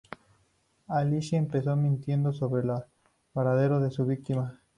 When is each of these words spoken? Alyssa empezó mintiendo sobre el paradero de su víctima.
Alyssa 0.87 1.35
empezó 1.37 1.75
mintiendo 1.75 2.33
sobre 2.33 2.63
el 2.63 2.73
paradero 3.33 3.79
de 3.79 3.91
su 3.91 4.03
víctima. 4.07 4.59